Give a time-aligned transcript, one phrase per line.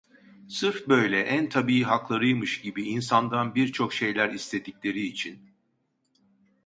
[0.47, 5.49] Sırf böyle en tabii haklarıymış gibi insandan birçok şeyler istedikleri için…